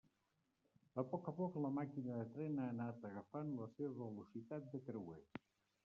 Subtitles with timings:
[1.01, 4.87] A poc a poc, la màquina de tren ha anat agafant la seva velocitat de
[4.91, 5.25] creuer.